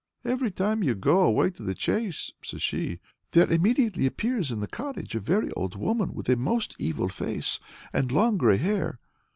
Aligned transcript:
"Every 0.25 0.49
time 0.49 0.81
you 0.81 0.95
go 0.95 1.21
away 1.21 1.51
to 1.51 1.61
the 1.61 1.75
chase," 1.75 2.31
says 2.43 2.63
she, 2.63 2.99
"there 3.33 3.45
immediately 3.47 4.07
appears 4.07 4.51
in 4.51 4.59
the 4.59 4.65
cottage 4.65 5.13
a 5.13 5.19
very 5.19 5.51
old 5.51 5.75
woman 5.75 6.15
with 6.15 6.27
a 6.27 6.35
most 6.35 6.75
evil 6.79 7.07
face, 7.07 7.59
and 7.93 8.11
long 8.11 8.37
grey 8.37 8.57
hair. 8.57 8.97